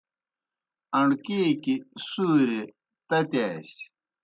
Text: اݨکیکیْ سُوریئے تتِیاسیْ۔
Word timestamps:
اݨکیکیْ 0.99 1.75
سُوریئے 2.07 2.63
تتِیاسیْ۔ 3.09 3.85